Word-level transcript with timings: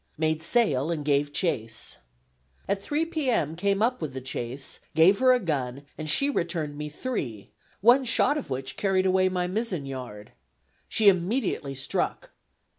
Made 0.17 0.41
sail 0.41 0.89
and 0.89 1.05
gave 1.05 1.31
chase. 1.31 1.97
At 2.67 2.81
3 2.81 3.05
p. 3.05 3.29
m. 3.29 3.55
came 3.55 3.83
up 3.83 4.01
with 4.01 4.15
the 4.15 4.19
chase, 4.19 4.79
gave 4.95 5.19
her 5.19 5.31
a 5.31 5.39
gun 5.39 5.85
and 5.95 6.09
she 6.09 6.27
returned 6.27 6.75
me 6.75 6.89
three, 6.89 7.51
one 7.81 8.03
shot 8.05 8.35
of 8.35 8.49
which 8.49 8.77
carried 8.77 9.05
away 9.05 9.29
my 9.29 9.45
mizzen 9.45 9.85
yard. 9.85 10.31
She 10.89 11.07
immediately 11.07 11.75
struck. 11.75 12.31